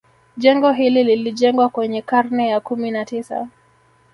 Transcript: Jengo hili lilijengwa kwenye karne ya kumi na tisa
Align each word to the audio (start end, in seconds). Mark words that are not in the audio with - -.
Jengo 0.37 0.71
hili 0.71 1.03
lilijengwa 1.03 1.69
kwenye 1.69 2.01
karne 2.01 2.47
ya 2.47 2.59
kumi 2.59 2.91
na 2.91 3.05
tisa 3.05 3.47